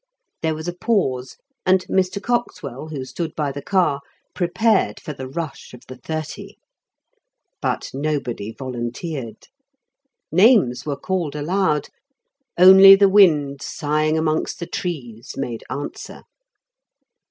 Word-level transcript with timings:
There 0.41 0.55
was 0.55 0.67
a 0.67 0.73
pause, 0.73 1.37
and 1.63 1.85
Mr. 1.85 2.19
Coxwell, 2.19 2.87
who 2.87 3.05
stood 3.05 3.35
by 3.35 3.51
the 3.51 3.61
car, 3.61 3.99
prepared 4.33 4.99
for 4.99 5.13
the 5.13 5.27
rush 5.27 5.75
of 5.75 5.81
the 5.87 5.95
Thirty. 5.97 6.57
But 7.61 7.91
nobody 7.93 8.51
volunteered. 8.51 9.47
Names 10.31 10.87
were 10.87 10.97
called 10.97 11.35
aloud; 11.35 11.89
only 12.57 12.95
the 12.95 13.09
wind, 13.09 13.61
sighing 13.61 14.17
amongst 14.17 14.57
the 14.57 14.65
trees 14.65 15.35
made 15.37 15.63
answer. 15.69 16.23